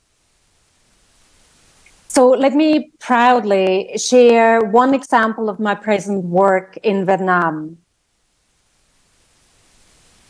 So 2.16 2.30
let 2.30 2.54
me 2.54 2.92
proudly 3.00 3.92
share 3.98 4.62
one 4.62 4.94
example 4.94 5.50
of 5.50 5.60
my 5.60 5.76
present 5.76 6.24
work 6.24 6.78
in 6.78 7.06
Vietnam. 7.06 7.78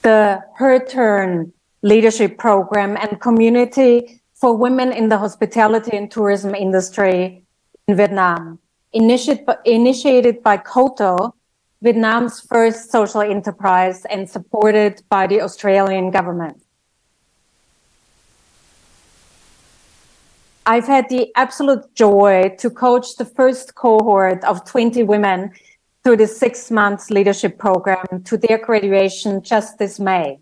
The 0.02 0.44
Her 0.56 0.84
Turn 0.84 1.54
leadership 1.84 2.40
program 2.40 2.98
and 2.98 3.22
community 3.22 4.20
for 4.34 4.58
women 4.58 4.94
in 4.94 5.10
the 5.10 5.20
hospitality 5.20 5.96
and 5.96 6.10
tourism 6.10 6.56
industry 6.56 7.44
in 7.88 7.96
Vietnam, 7.96 8.58
initiated, 8.92 10.42
by 10.42 10.58
Koto, 10.58 11.36
Vietnam's 11.84 12.42
first 12.42 12.92
social 12.92 13.22
enterprise 13.22 14.06
and 14.06 14.28
supported 14.28 15.04
by 15.08 15.28
the 15.28 15.40
Australian 15.40 16.10
government. 16.10 16.65
I've 20.68 20.88
had 20.88 21.10
the 21.10 21.32
absolute 21.36 21.94
joy 21.94 22.56
to 22.58 22.70
coach 22.72 23.18
the 23.18 23.26
first 23.26 23.76
cohort 23.76 24.44
of 24.44 24.66
20 24.66 25.04
women 25.04 25.52
through 26.04 26.18
the 26.18 26.28
six 26.28 26.72
months 26.72 27.12
leadership 27.12 27.60
program 27.60 28.24
to 28.24 28.38
their 28.38 28.58
graduation 28.58 29.44
just 29.44 29.78
this 29.78 30.00
May. 30.00 30.40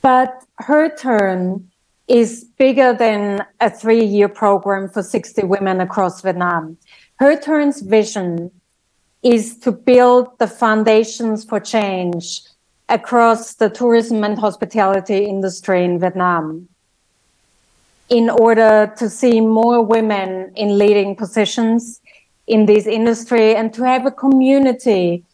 But 0.00 0.44
her 0.58 0.88
turn 0.88 1.70
is 2.08 2.44
bigger 2.56 2.94
than 2.94 3.44
a 3.60 3.68
three 3.68 4.04
year 4.04 4.28
program 4.28 4.88
for 4.88 5.02
60 5.02 5.42
women 5.44 5.80
across 5.80 6.22
Vietnam. 6.22 6.78
Her 7.16 7.38
turn's 7.38 7.82
vision 7.82 8.50
is 9.22 9.58
to 9.58 9.72
build 9.72 10.38
the 10.38 10.46
foundations 10.46 11.44
for 11.44 11.60
change 11.60 12.42
across 12.88 13.54
the 13.54 13.68
tourism 13.68 14.22
and 14.24 14.38
hospitality 14.38 15.24
industry 15.24 15.84
in 15.84 15.98
Vietnam 15.98 16.68
in 18.08 18.30
order 18.30 18.92
to 18.96 19.10
see 19.10 19.40
more 19.40 19.82
women 19.82 20.52
in 20.54 20.78
leading 20.78 21.16
positions 21.16 22.00
in 22.46 22.66
this 22.66 22.86
industry 22.86 23.54
and 23.56 23.72
to 23.74 23.82
have 23.82 24.06
a 24.06 24.10
community 24.10 25.24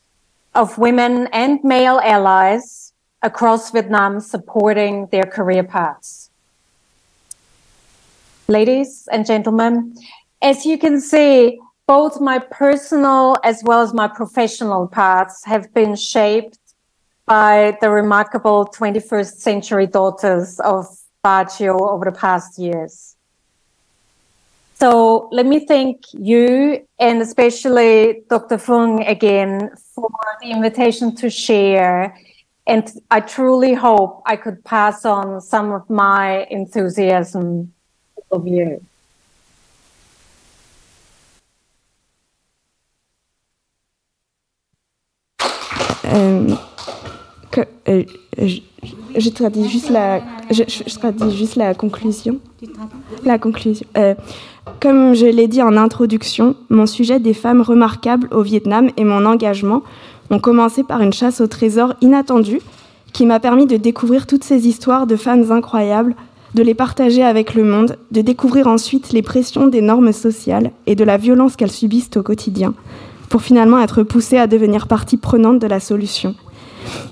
of 0.55 0.79
women 0.79 1.26
and 1.33 1.62
male 1.62 2.00
allies 2.02 2.93
across 3.23 3.71
Vietnam 3.71 4.21
supporting 4.21 5.07
their 5.12 5.25
career 5.25 5.62
paths. 5.62 6.31
Ladies 8.49 9.09
and 9.12 9.25
gentlemen, 9.25 9.95
as 10.41 10.67
you 10.67 10.76
can 10.76 11.00
see, 11.00 11.59
both 11.87 12.21
my 12.21 12.38
personal 12.38 13.37
as 13.45 13.62
well 13.64 13.83
as 13.83 13.93
my 13.93 14.09
professional 14.09 14.88
paths 14.88 15.45
have 15.45 15.73
been 15.75 15.95
shaped 15.95 16.59
by 17.26 17.76
the 17.81 17.91
remarkable 17.91 18.67
21st 18.67 19.35
century 19.35 19.87
daughters 19.87 20.59
of 20.61 20.87
Baggio 21.25 21.81
over 21.81 22.05
the 22.05 22.12
past 22.12 22.59
years. 22.59 23.17
So 24.75 25.29
let 25.31 25.47
me 25.47 25.64
thank 25.64 26.12
you 26.12 26.85
and 26.99 27.23
especially 27.23 28.25
Dr. 28.28 28.58
Fung 28.58 29.04
again 29.04 29.71
for 29.95 30.11
the 30.41 30.50
invitation 30.50 31.15
to 31.17 31.30
share. 31.30 32.19
And 32.67 32.91
I 33.11 33.21
truly 33.21 33.75
hope 33.75 34.23
I 34.26 34.35
could 34.35 34.65
pass 34.65 35.04
on 35.04 35.41
some 35.41 35.73
of 35.73 35.89
my 35.89 36.47
enthusiasm 36.50 37.73
of 38.30 38.47
you. 38.47 38.85
Euh, 46.04 46.56
que, 47.50 47.61
euh, 47.89 48.04
je, 48.37 48.61
je, 49.17 49.30
traduis 49.30 49.69
juste 49.69 49.91
la, 49.91 50.21
je, 50.52 50.62
je, 50.69 50.99
traduis 50.99 51.30
juste 51.36 51.56
la 51.56 51.75
conclusion. 51.75 52.38
La 53.25 53.38
conclusion. 53.38 53.86
Euh, 53.97 54.15
comme 54.80 55.15
je 55.15 55.26
l'ai 55.26 55.49
dit 55.49 55.62
en 55.62 55.76
introduction, 55.76 56.54
mon 56.71 56.86
sujet 56.86 57.19
des 57.19 57.34
femmes 57.34 57.62
remarquables 57.62 58.28
au 58.30 58.43
Vietnam 58.43 58.91
et 58.97 59.04
mon 59.04 59.25
engagement 59.26 59.82
ont 60.30 60.38
commencé 60.38 60.82
par 60.82 61.00
une 61.00 61.12
chasse 61.12 61.41
au 61.41 61.47
trésor 61.47 61.95
inattendue 62.00 62.60
qui 63.12 63.26
m'a 63.26 63.41
permis 63.41 63.67
de 63.67 63.76
découvrir 63.76 64.26
toutes 64.26 64.45
ces 64.45 64.67
histoires 64.67 65.06
de 65.06 65.17
femmes 65.17 65.50
incroyables, 65.52 66.15
de 66.54 66.62
les 66.62 66.75
partager 66.75 67.23
avec 67.23 67.54
le 67.54 67.65
monde, 67.65 67.97
de 68.10 68.21
découvrir 68.21 68.67
ensuite 68.67 69.12
les 69.12 69.23
pressions 69.23 69.69
des 69.69 69.80
normes 69.80 70.12
sociales 70.12 70.71
et 70.86 70.95
de 70.95 71.04
la 71.04 71.17
violence 71.17 71.56
qu'elles 71.56 71.71
subissent 71.71 72.17
au 72.17 72.23
quotidien, 72.23 72.75
pour 73.28 73.43
finalement 73.43 73.78
être 73.78 74.02
poussées 74.02 74.38
à 74.38 74.47
devenir 74.47 74.86
partie 74.86 75.17
prenante 75.17 75.58
de 75.58 75.67
la 75.67 75.80
solution. 75.80 76.34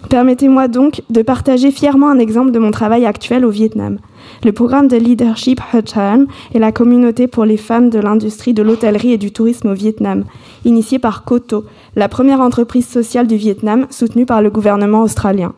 Permettez-moi 0.08 0.68
donc 0.68 1.02
de 1.08 1.22
partager 1.22 1.70
fièrement 1.70 2.08
un 2.08 2.18
exemple 2.18 2.50
de 2.50 2.58
mon 2.58 2.70
travail 2.70 3.06
actuel 3.06 3.44
au 3.44 3.50
Vietnam. 3.50 3.98
Le 4.42 4.52
programme 4.52 4.88
de 4.88 4.96
leadership 4.96 5.60
Huchan 5.72 6.24
est 6.54 6.58
la 6.58 6.72
communauté 6.72 7.26
pour 7.26 7.44
les 7.44 7.56
femmes 7.56 7.90
de 7.90 7.98
l'industrie 7.98 8.54
de 8.54 8.62
l'hôtellerie 8.62 9.12
et 9.12 9.18
du 9.18 9.32
tourisme 9.32 9.68
au 9.68 9.74
Vietnam, 9.74 10.24
initiée 10.64 10.98
par 10.98 11.24
Koto, 11.24 11.64
la 11.94 12.08
première 12.08 12.40
entreprise 12.40 12.88
sociale 12.88 13.26
du 13.26 13.36
Vietnam 13.36 13.86
soutenue 13.90 14.26
par 14.26 14.42
le 14.42 14.50
gouvernement 14.50 15.02
australien. 15.02 15.52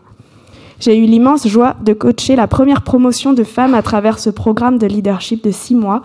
J'ai 0.80 0.98
eu 0.98 1.06
l'immense 1.06 1.46
joie 1.46 1.76
de 1.82 1.92
coacher 1.92 2.34
la 2.34 2.48
première 2.48 2.82
promotion 2.82 3.32
de 3.32 3.44
femmes 3.44 3.74
à 3.74 3.82
travers 3.82 4.18
ce 4.18 4.30
programme 4.30 4.78
de 4.78 4.86
leadership 4.86 5.44
de 5.44 5.52
six 5.52 5.76
mois, 5.76 6.02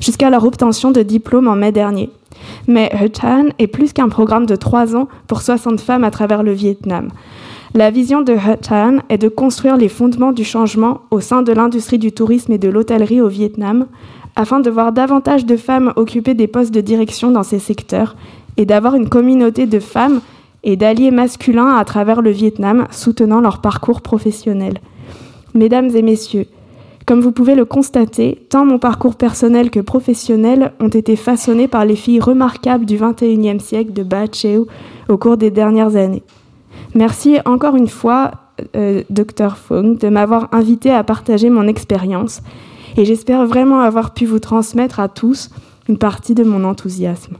jusqu'à 0.00 0.30
leur 0.30 0.44
obtention 0.44 0.90
de 0.90 1.02
diplôme 1.02 1.48
en 1.48 1.56
mai 1.56 1.72
dernier. 1.72 2.10
Mais 2.66 2.92
Huchan 2.94 3.46
est 3.58 3.66
plus 3.66 3.92
qu'un 3.92 4.08
programme 4.08 4.46
de 4.46 4.54
trois 4.54 4.94
ans 4.94 5.08
pour 5.26 5.40
60 5.40 5.80
femmes 5.80 6.04
à 6.04 6.10
travers 6.10 6.42
le 6.42 6.52
Vietnam. 6.52 7.08
La 7.74 7.90
vision 7.90 8.22
de 8.22 8.32
Hutan 8.32 8.98
est 9.10 9.18
de 9.18 9.28
construire 9.28 9.76
les 9.76 9.90
fondements 9.90 10.32
du 10.32 10.42
changement 10.42 11.02
au 11.10 11.20
sein 11.20 11.42
de 11.42 11.52
l'industrie 11.52 11.98
du 11.98 12.12
tourisme 12.12 12.52
et 12.52 12.58
de 12.58 12.70
l'hôtellerie 12.70 13.20
au 13.20 13.28
Vietnam, 13.28 13.86
afin 14.36 14.60
de 14.60 14.70
voir 14.70 14.92
davantage 14.92 15.44
de 15.44 15.56
femmes 15.56 15.92
occuper 15.96 16.32
des 16.32 16.46
postes 16.46 16.72
de 16.72 16.80
direction 16.80 17.30
dans 17.30 17.42
ces 17.42 17.58
secteurs 17.58 18.16
et 18.56 18.64
d'avoir 18.64 18.94
une 18.94 19.10
communauté 19.10 19.66
de 19.66 19.80
femmes 19.80 20.20
et 20.64 20.76
d'alliés 20.76 21.10
masculins 21.10 21.76
à 21.76 21.84
travers 21.84 22.22
le 22.22 22.30
Vietnam 22.30 22.86
soutenant 22.90 23.40
leur 23.40 23.60
parcours 23.60 24.00
professionnel. 24.00 24.78
Mesdames 25.54 25.90
et 25.94 26.02
messieurs, 26.02 26.46
comme 27.06 27.20
vous 27.20 27.32
pouvez 27.32 27.54
le 27.54 27.64
constater, 27.66 28.46
tant 28.48 28.64
mon 28.64 28.78
parcours 28.78 29.16
personnel 29.16 29.70
que 29.70 29.80
professionnel 29.80 30.72
ont 30.80 30.88
été 30.88 31.16
façonnés 31.16 31.68
par 31.68 31.84
les 31.84 31.96
filles 31.96 32.20
remarquables 32.20 32.86
du 32.86 32.96
XXIe 32.96 33.60
siècle 33.60 33.92
de 33.92 34.02
Ba 34.02 34.24
Cheu 34.32 34.66
au 35.08 35.16
cours 35.18 35.36
des 35.36 35.50
dernières 35.50 35.96
années. 35.96 36.22
Merci 36.94 37.38
encore 37.44 37.76
une 37.76 37.88
fois, 37.88 38.30
euh, 38.76 39.02
Dr 39.10 39.56
Fung, 39.56 39.94
de 39.94 40.08
m'avoir 40.08 40.48
invité 40.52 40.90
à 40.90 41.04
partager 41.04 41.50
mon 41.50 41.68
expérience 41.68 42.40
et 42.96 43.04
j'espère 43.04 43.46
vraiment 43.46 43.80
avoir 43.80 44.14
pu 44.14 44.26
vous 44.26 44.40
transmettre 44.40 45.00
à 45.00 45.08
tous 45.08 45.50
une 45.88 45.98
partie 45.98 46.34
de 46.34 46.44
mon 46.44 46.64
enthousiasme. 46.64 47.36